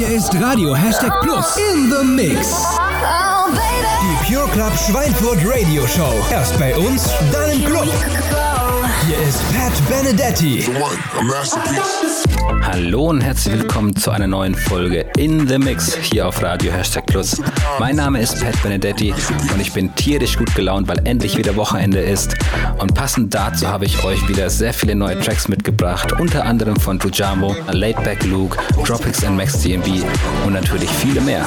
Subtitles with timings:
[0.00, 2.64] Hier ist Radio Hashtag Plus in the Mix.
[4.00, 6.14] Die Pure Club Schweinfurt Radio Show.
[6.30, 7.86] Erst bei uns, dann im Club.
[9.06, 10.64] Hier ist Pat Benedetti.
[12.62, 17.06] Hallo und herzlich willkommen zu einer neuen Folge In the Mix hier auf Radio Hashtag
[17.06, 17.40] Plus.
[17.78, 19.12] Mein Name ist Pat Benedetti
[19.52, 22.36] und ich bin tierisch gut gelaunt, weil endlich wieder Wochenende ist.
[22.78, 26.98] Und passend dazu habe ich euch wieder sehr viele neue Tracks mitgebracht, unter anderem von
[26.98, 30.04] Tujamo, Laidback Luke, Tropics and Max DMB
[30.46, 31.44] und natürlich viele mehr.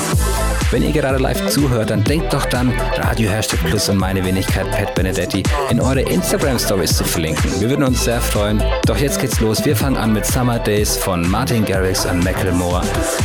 [0.71, 4.69] Wenn ihr gerade live zuhört, dann denkt doch dann, Radio Hashtag Plus und meine Wenigkeit
[4.71, 7.51] Pat Benedetti in eure Instagram Stories zu verlinken.
[7.59, 8.61] Wir würden uns sehr freuen.
[8.87, 9.63] Doch jetzt geht's los.
[9.65, 12.81] Wir fangen an mit Summer Days von Martin Garrix und Macklemore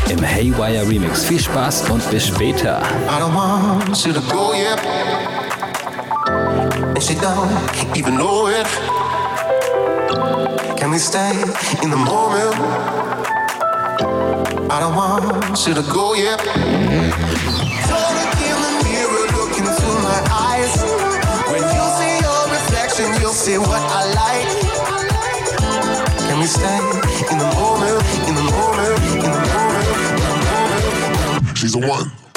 [0.09, 1.25] im Haywire Remix.
[1.25, 2.81] Viel Spaß und bis später.
[3.09, 4.79] I don't want you to go yet.
[6.95, 7.51] And she don't
[7.97, 8.65] even know it.
[10.77, 11.33] Can we stay
[11.83, 12.55] in the moment?
[14.71, 16.41] I don't want you to go yet.
[16.47, 17.11] In
[18.63, 20.79] the mirror, look into my eyes.
[21.51, 24.68] When you see your reflection, you'll see what I like.
[26.39, 26.79] Can we stay
[27.33, 30.31] in the moment, in the moment, in the moment, in the
[31.43, 31.59] moment?
[31.59, 32.28] She's a one.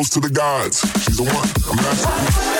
[0.00, 0.80] Toast to the gods.
[1.04, 1.48] She's the one.
[1.68, 2.59] I'm masterpiece.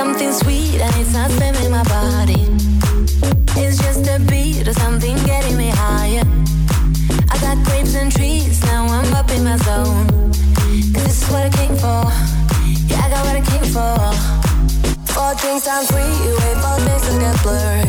[0.00, 2.40] Something sweet and it's not spamming my body.
[3.60, 6.24] It's just a beat or something getting me higher.
[7.30, 10.06] I got grapes and trees, now I'm up in my zone.
[10.94, 12.02] Cause this is what I came for.
[12.88, 14.00] Yeah, I got what I came for.
[15.12, 17.79] Four drinks on three, wait for things to get blurry.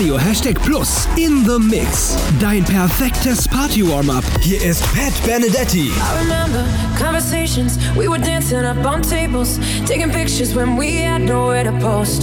[0.00, 2.16] Radio Hashtag Plus in the Mix.
[2.40, 4.24] Dein perfektes Party-Warm-Up.
[4.40, 5.90] Hier ist Pat Benedetti.
[5.90, 6.64] I remember
[6.98, 12.22] conversations, we were dancing up on tables, taking pictures when we had nowhere to post.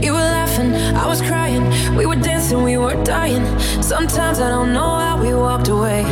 [0.00, 1.64] You were laughing, I was crying,
[1.96, 3.44] we were dancing, we were dying.
[3.82, 6.04] Sometimes I don't know how we walked away.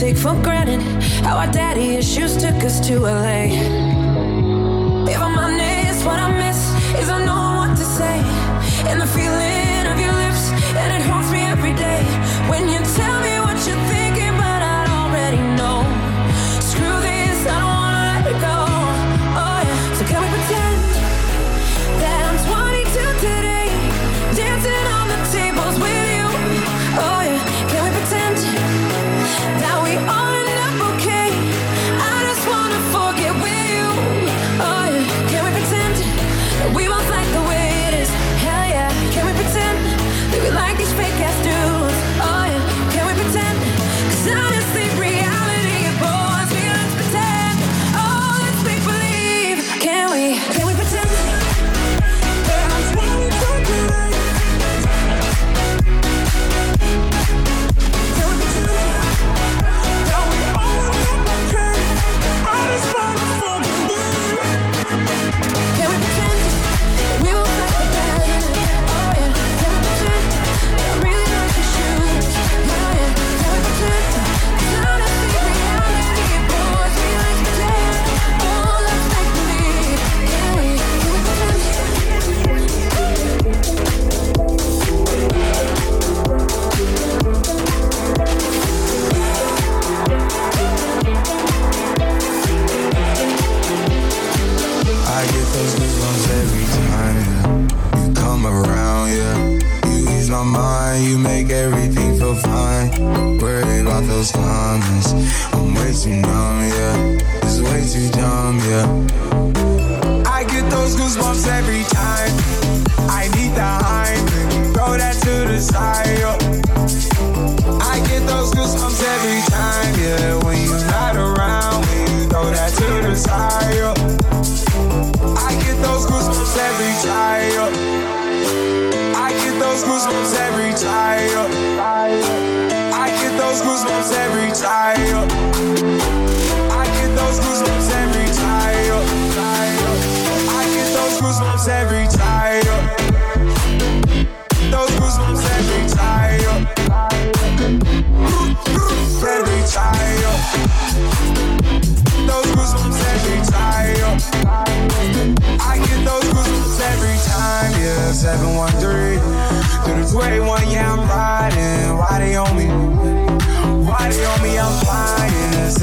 [0.00, 0.80] take for granted
[1.22, 3.83] how our daddy issues took us to LA.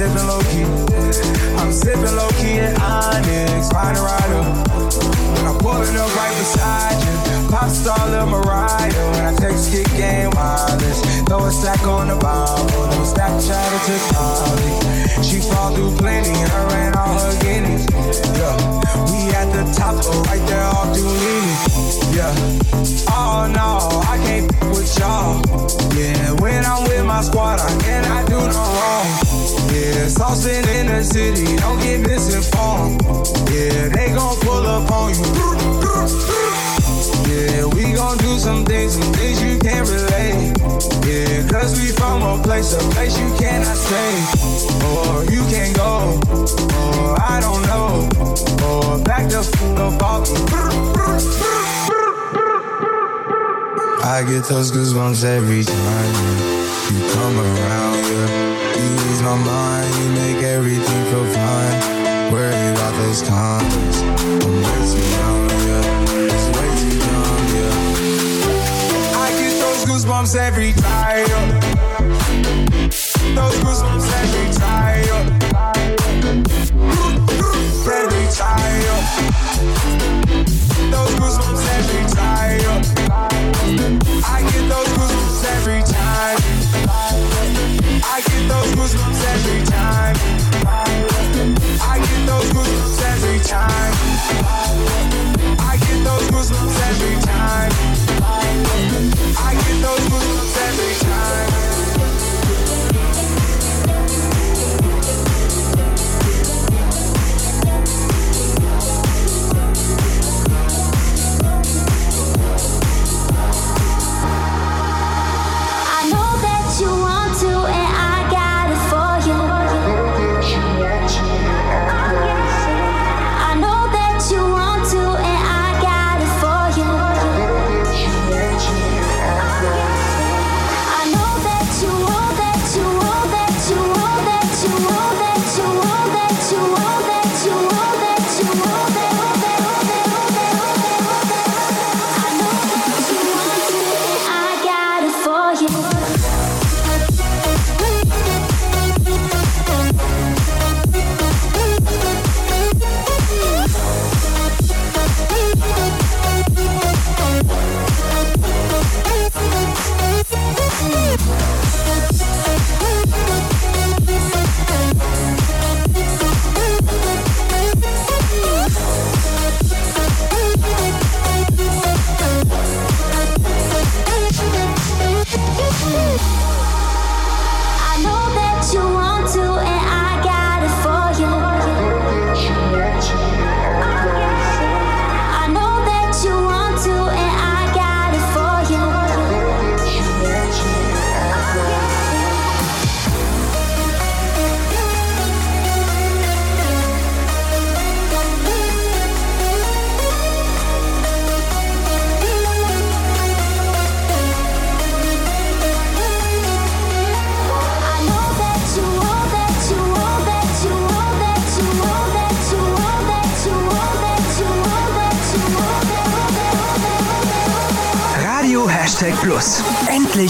[0.01, 0.65] Sipping low key.
[1.61, 4.41] I'm sipping low key at Onyx, find a rider.
[5.45, 7.49] I'm pulling up right beside you.
[7.53, 8.89] Pop star Lil Mariah.
[9.13, 10.99] When I text kick game wireless.
[11.27, 12.65] Throw a stack on the ball.
[12.93, 15.23] No Snapchat or TikTok.
[15.23, 16.33] She fall through plenty.
[16.33, 17.85] And all her guineas.
[18.39, 18.57] Yeah.
[19.11, 21.55] We at the top, but right there off Duini.
[22.15, 22.33] Yeah.
[23.13, 25.45] Oh no, I can't with y'all.
[25.93, 26.31] Yeah.
[26.41, 29.50] When I'm with my squad, I cannot do no wrong.
[29.71, 30.07] Yeah.
[30.07, 31.55] Saucing in the city.
[31.57, 33.01] Don't get misinformed.
[33.49, 33.89] Yeah.
[33.89, 35.41] They gon' pull up on you.
[37.31, 40.51] Yeah, we gon' do some things, some things you can't relate.
[41.07, 44.13] Yeah, cause we from a place, a place you cannot stay.
[44.91, 48.09] Or you can't go, or I don't know.
[48.67, 49.49] Or back the f
[49.79, 50.01] up
[54.03, 56.13] I get those goosebumps every time
[56.91, 58.40] you come around, yeah.
[59.21, 61.77] Ease my mind, you make everything feel fine.
[62.33, 65.49] Worry about those times, I'm way too young.
[65.67, 66.25] yeah.
[66.25, 69.21] It's way too young, yeah.
[69.21, 71.49] I get those goosebumps every time.
[73.35, 75.05] Those goosebumps every time.
[78.01, 79.01] Every time.
[80.91, 81.50] Those goosebumps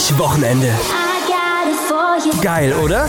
[0.01, 0.73] Endlich Wochenende.
[2.41, 3.07] Geil, oder?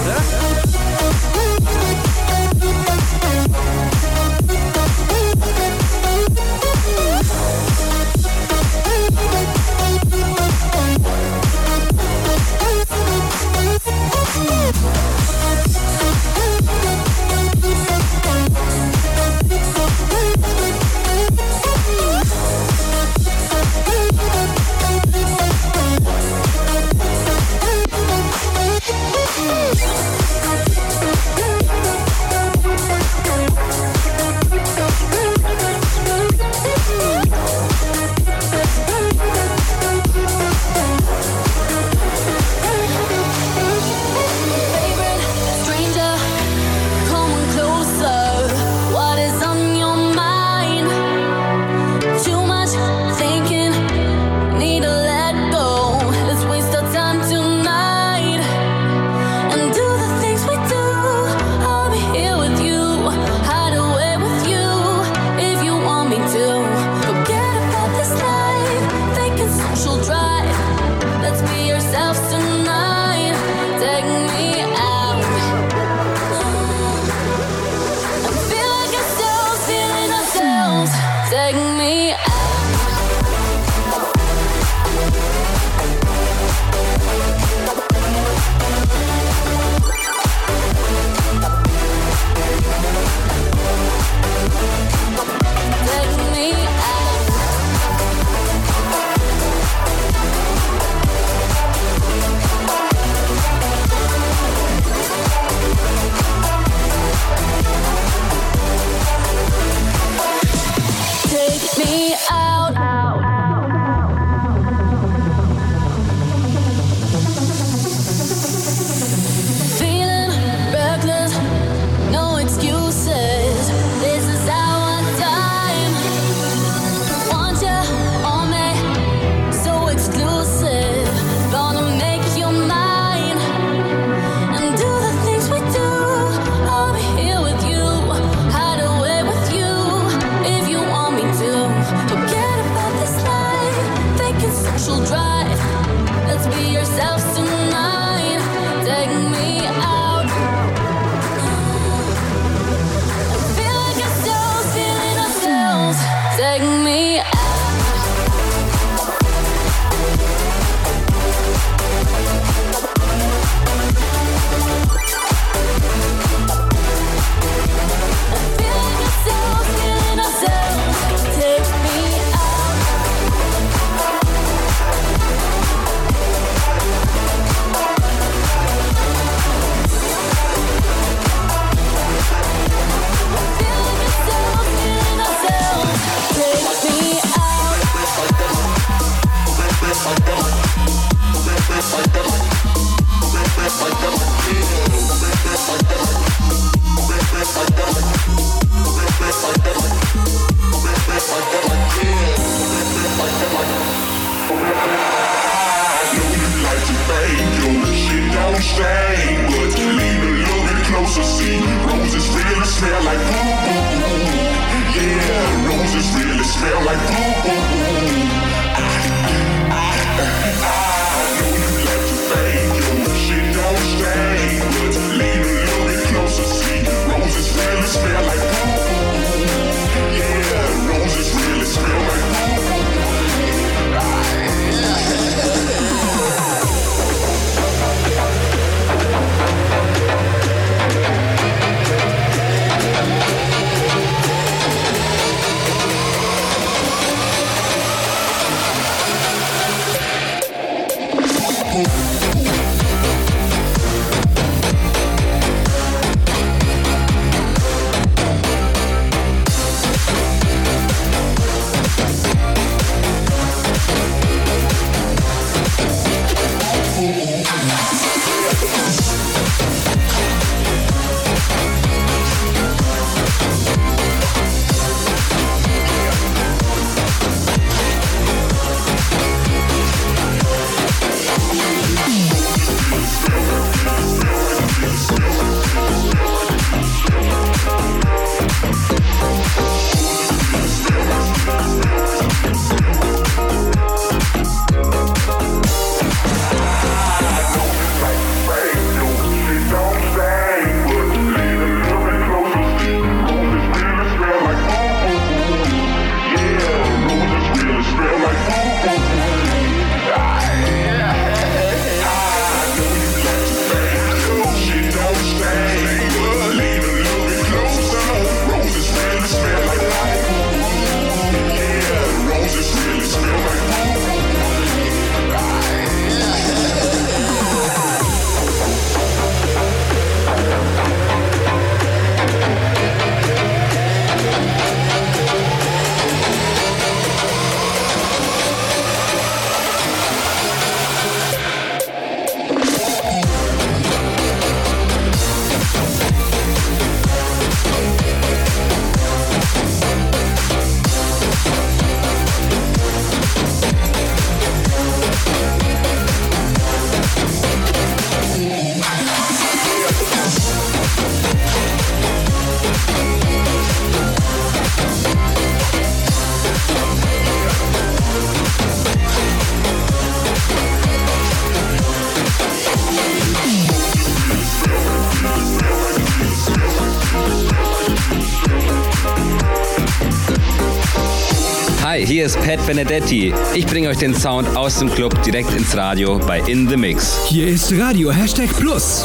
[382.35, 383.35] Ist Pat Benedetti.
[383.55, 387.27] Ich bringe euch den Sound aus dem Club direkt ins Radio bei In The Mix.
[387.27, 389.05] Hier ist Radio Hashtag Plus.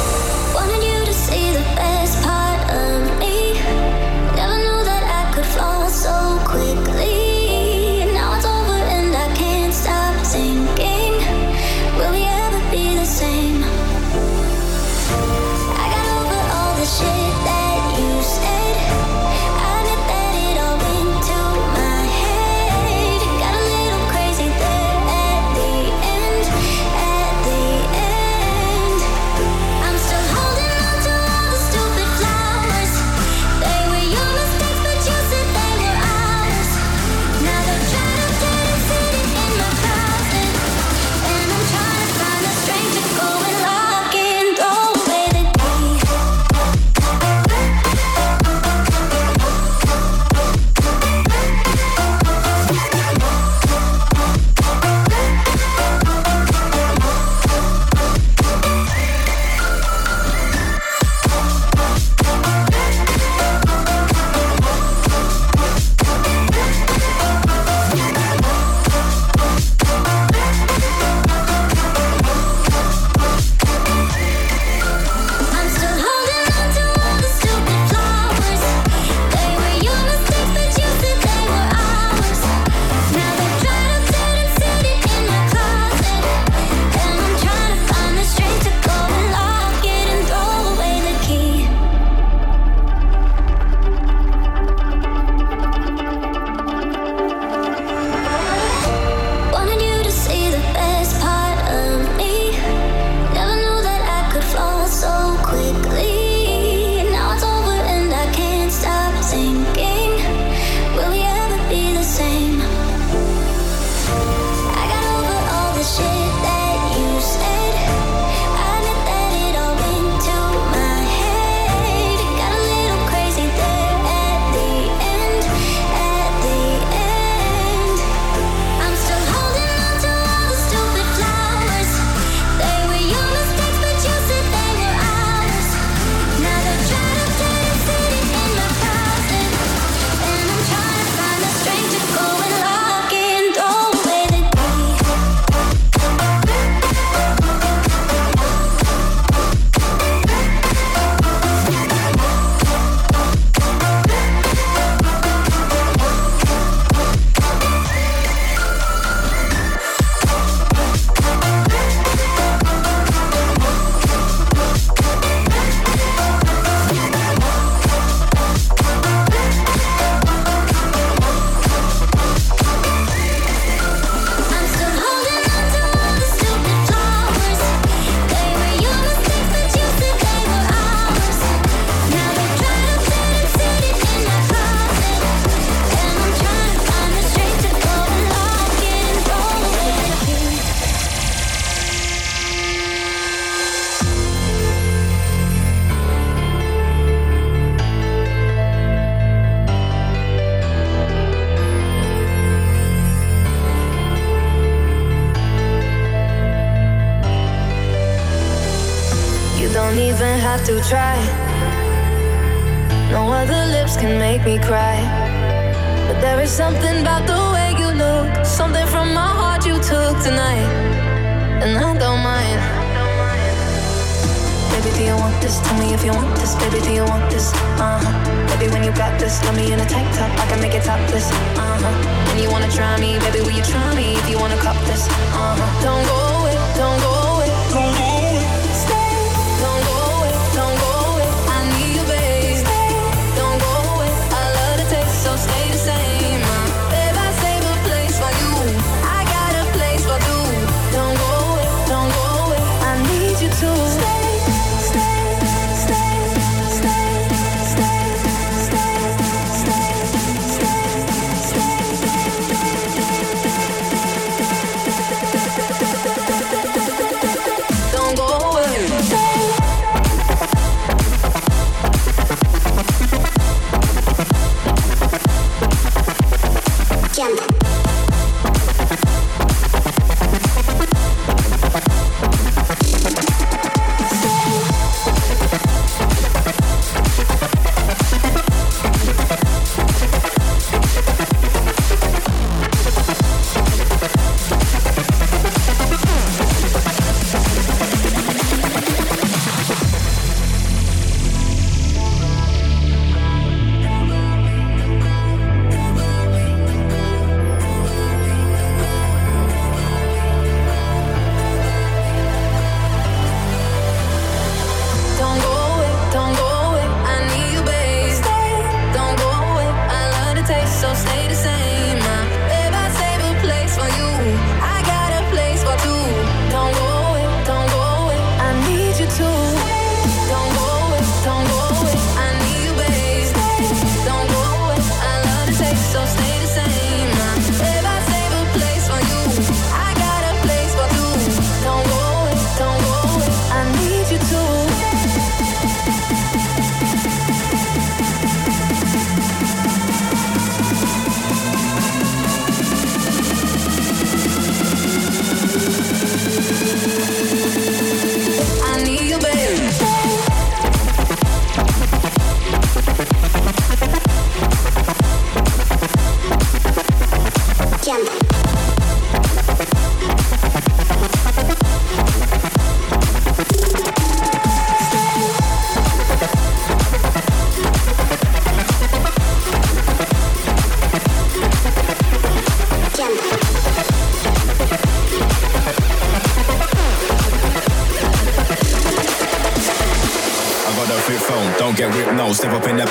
[253.59, 253.96] too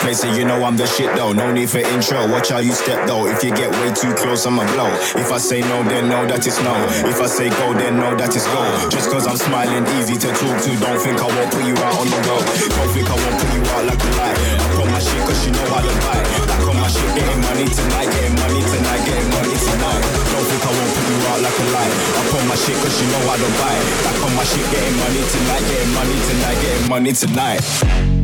[0.07, 1.33] Step up in that place and you know I'm the shit though.
[1.33, 3.27] No need for intro, watch how you step though.
[3.27, 4.87] If you get way too close, I'ma blow.
[5.19, 6.75] If I say no, then know that it's no.
[7.11, 8.62] If I say go, then know that it's go.
[8.88, 10.71] Just cause I'm smiling, easy to talk to.
[10.79, 12.45] Don't think I won't put you out on the road.
[12.47, 14.38] Don't think I won't put you out like a light.
[14.38, 16.21] I put my shit cause you know how to buy.
[16.47, 20.03] Back on my shit, getting money tonight, getting money tonight, getting money tonight.
[20.31, 21.95] Don't think I won't put you out like a light.
[22.14, 23.75] I put my shit cause you know how to buy.
[24.07, 28.15] Back on my shit, getting money tonight, getting money tonight, getting money tonight.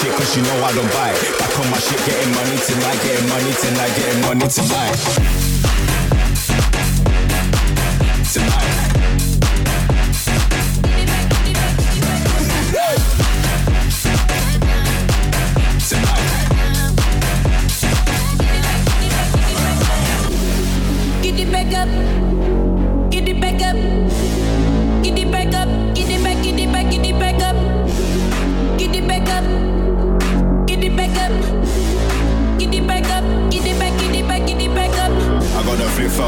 [0.00, 1.38] Shit cause you know I don't buy it.
[1.38, 4.46] Back on my shit, getting money tonight, getting money tonight, getting money.
[4.48, 5.57] Tonight.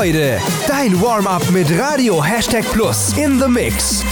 [0.00, 0.40] Freude.
[0.66, 4.02] Dein Warm-up mit Radio Hashtag Plus in the Mix.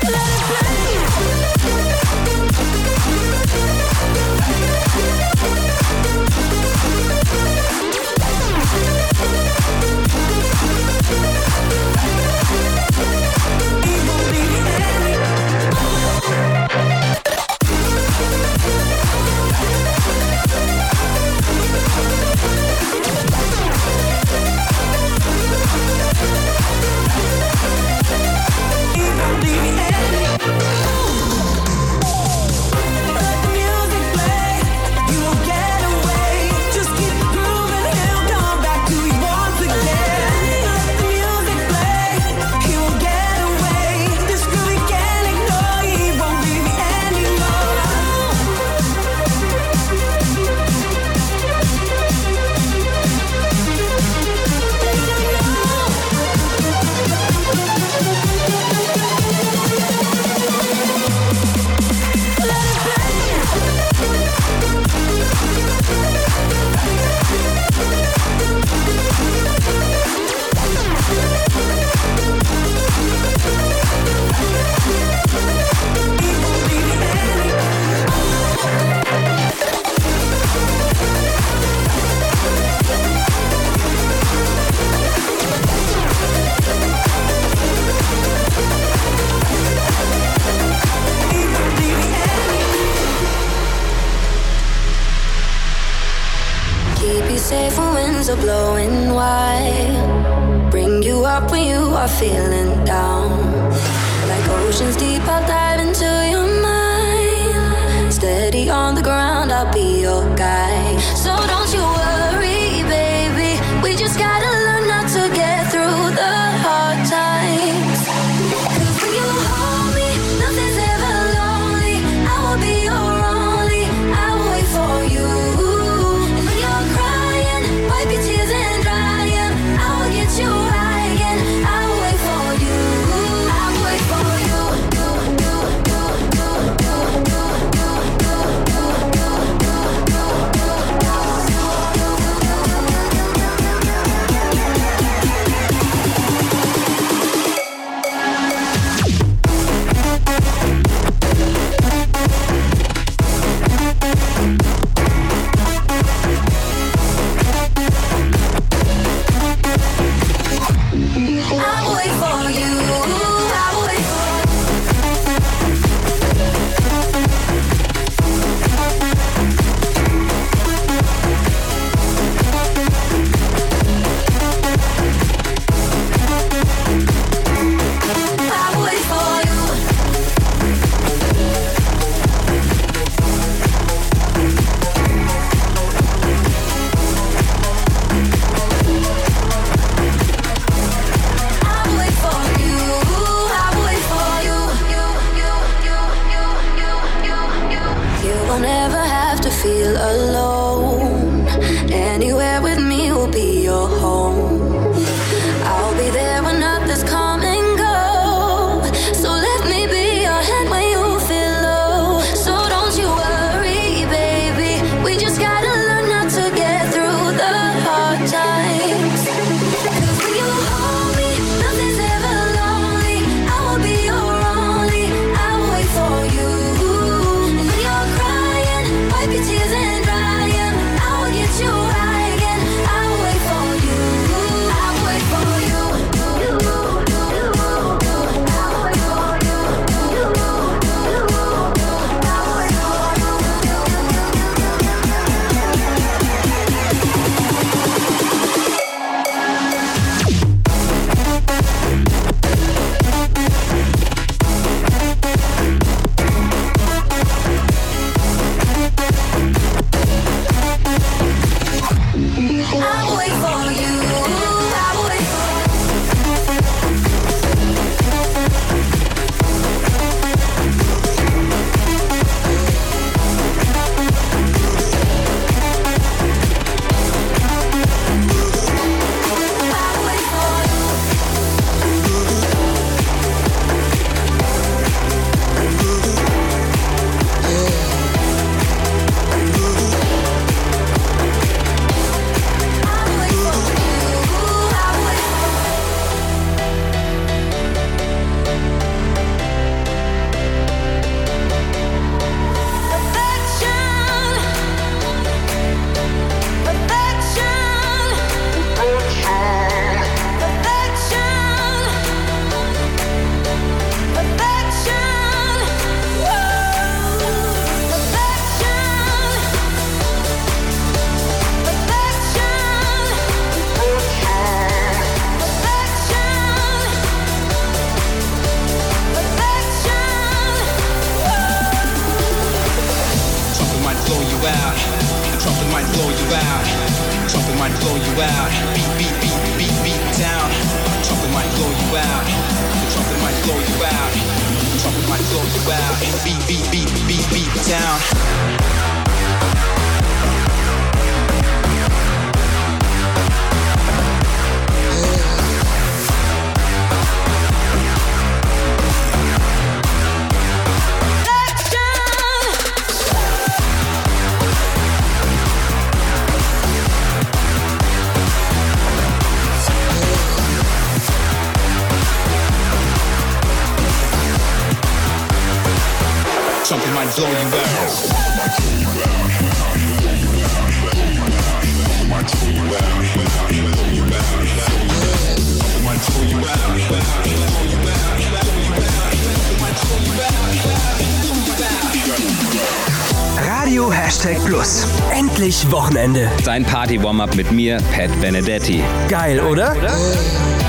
[395.49, 396.31] Endlich Wochenende.
[396.43, 398.83] Sein Party-Warm-Up mit mir, Pat Benedetti.
[399.09, 399.75] Geil, oder?
[399.79, 400.68] oder?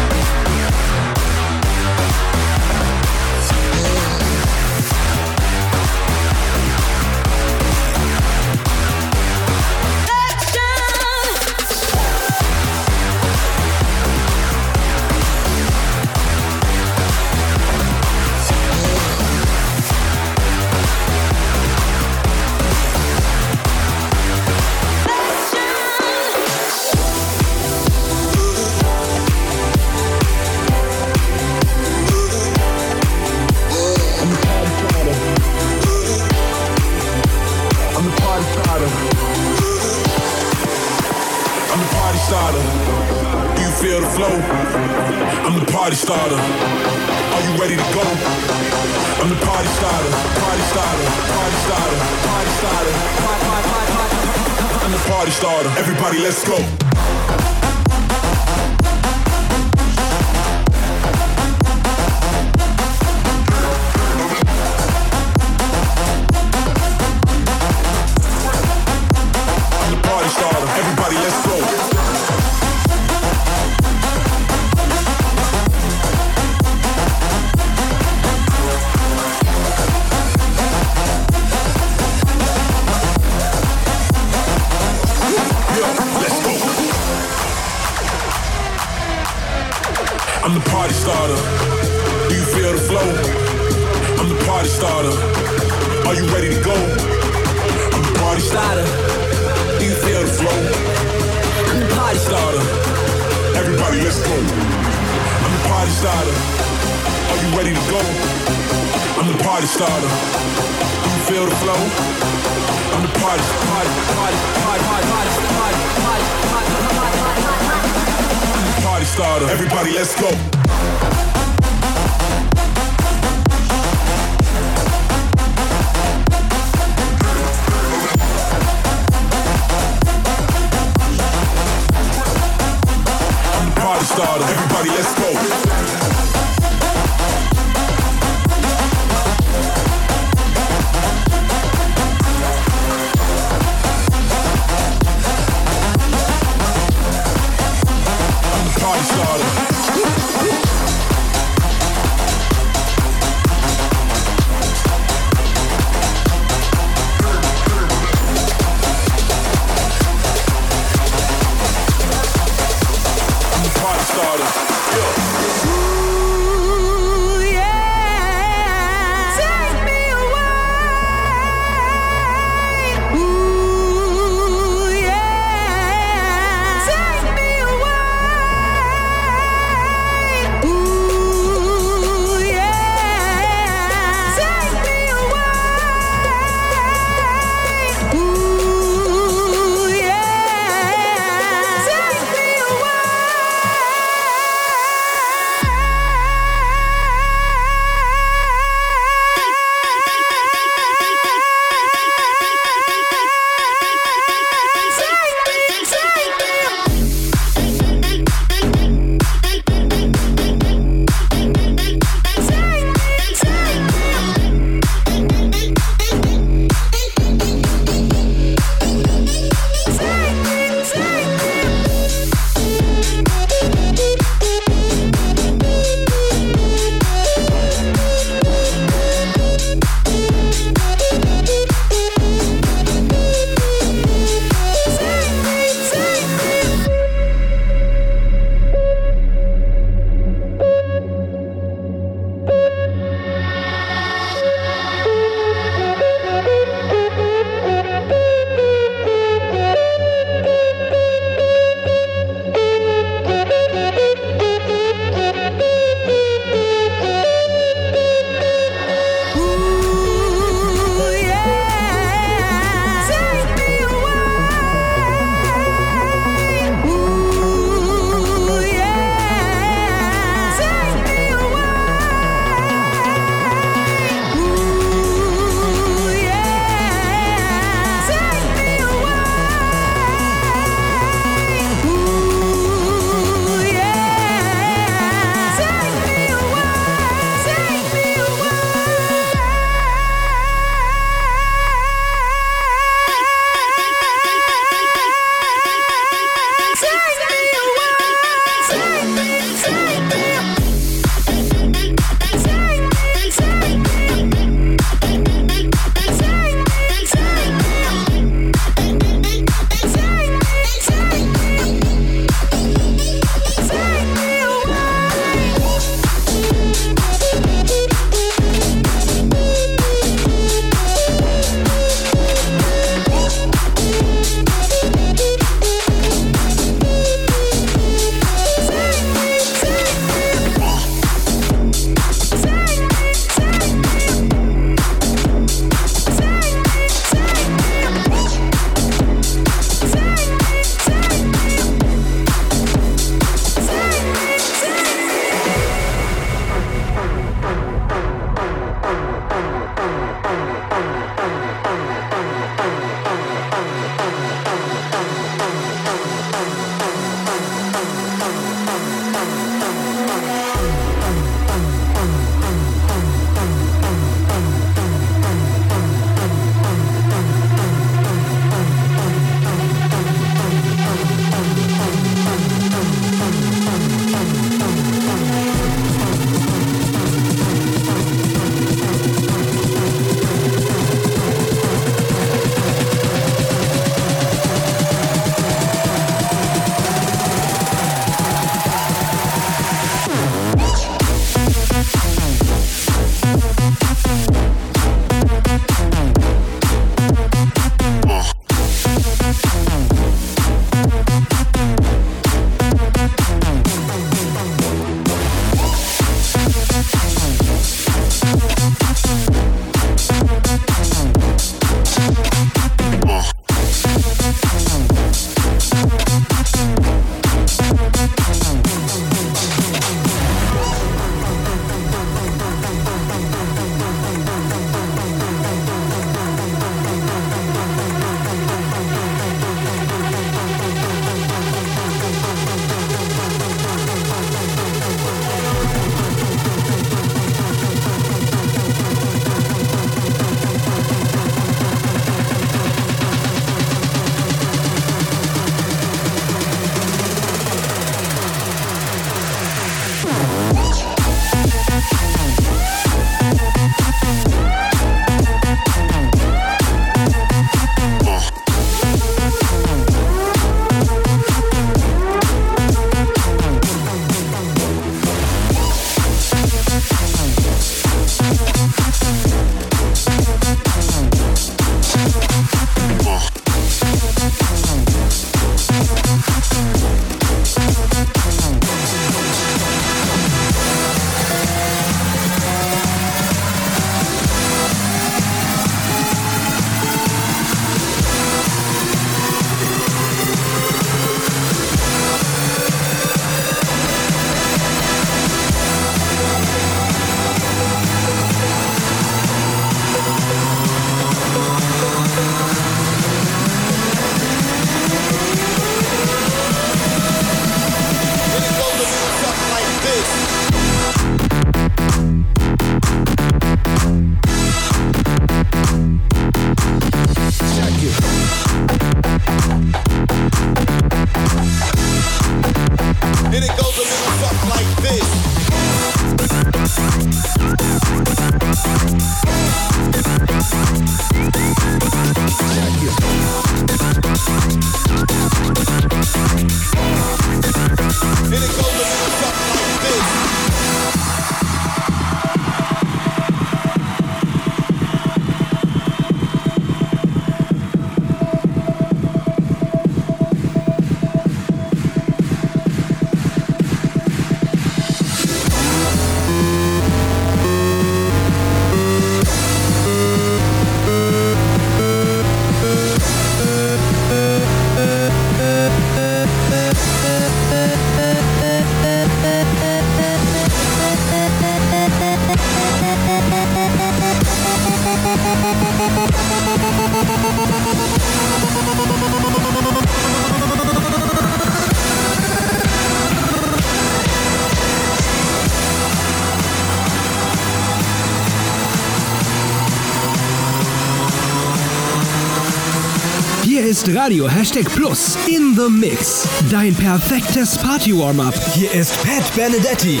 [593.42, 596.28] Hier ist Radio Hashtag Plus in the Mix.
[596.50, 598.34] Dein perfektes Party-Warm-Up.
[598.54, 600.00] Hier ist Pat Benedetti.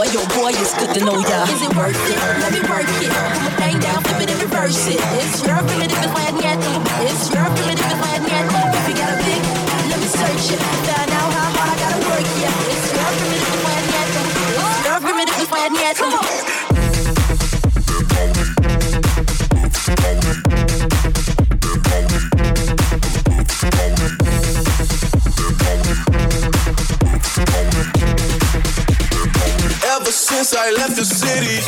[0.00, 1.44] Boy, yo, boy, it's good to know ya.
[1.44, 2.16] Is it worth it?
[2.40, 3.12] Let me work it.
[3.36, 4.96] My thing down, flip it and reverse it.
[4.96, 6.56] It's your primitive, it's why I
[7.04, 8.24] It's your primitive, it's why I
[8.80, 9.42] If you got a big,
[9.92, 10.60] let me search it.
[10.88, 12.72] Find out how hard I gotta work, yeah.
[12.72, 13.92] It's your primitive, it's why I
[14.72, 16.49] It's your primitive, it's why I Come on.
[30.62, 31.60] I left the city.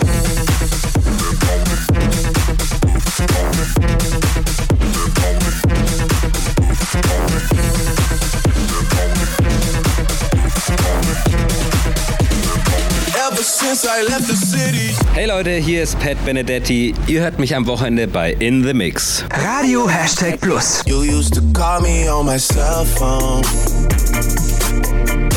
[15.15, 16.95] Hey Leute, hier ist Pat Benedetti.
[17.07, 19.25] Ihr hört mich am Wochenende bei In the Mix.
[19.31, 20.83] Radio Hashtag Plus.
[20.87, 23.43] You used to call me on my cell phone.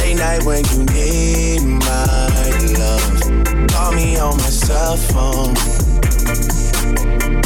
[0.02, 1.25] Late night when you need
[4.70, 4.76] me
[5.16, 5.54] on.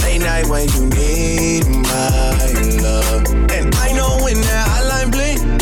[0.03, 2.51] Late night when you need my
[2.81, 3.25] love.
[3.51, 5.57] And I know when that hotline bling,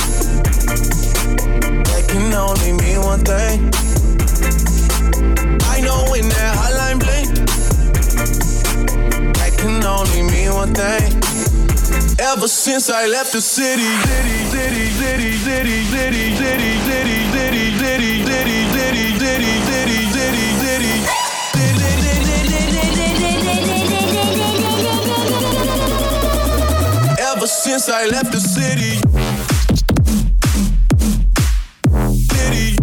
[1.83, 3.71] that can only mean one thing.
[5.73, 7.33] I know when that hotline bling,
[9.33, 11.13] that can only mean one thing.
[12.19, 17.71] Ever since I left the city, city, city, city, city, city, city, city, city, city,
[17.79, 18.76] city, city,
[27.67, 28.95] since I left the city.
[32.31, 32.77] City.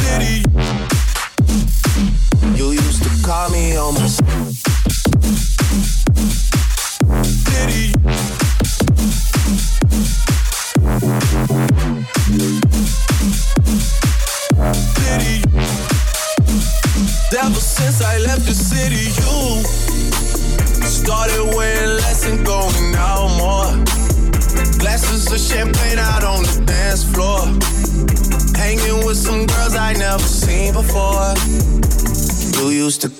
[0.00, 0.44] City.
[2.56, 4.63] You used to call me on my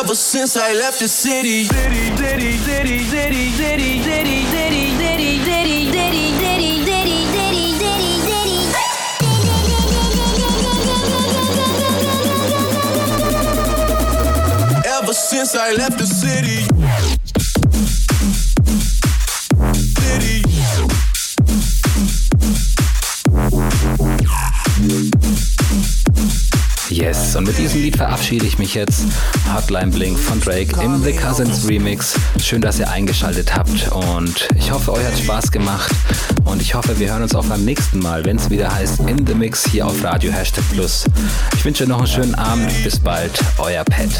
[0.00, 1.62] Ever since I left the city.
[14.86, 16.06] Ever since I left the.
[16.06, 16.67] City.
[27.38, 29.04] Und mit diesem Lied verabschiede ich mich jetzt.
[29.54, 32.14] Hotline Blink von Drake im The Cousins Remix.
[32.42, 35.92] Schön, dass ihr eingeschaltet habt und ich hoffe, euch hat Spaß gemacht
[36.44, 39.24] und ich hoffe, wir hören uns auch beim nächsten Mal, wenn es wieder heißt In
[39.24, 41.04] the Mix hier auf Radio Hashtag Plus.
[41.56, 42.72] Ich wünsche euch noch einen schönen Abend.
[42.82, 44.10] Bis bald, euer Pat.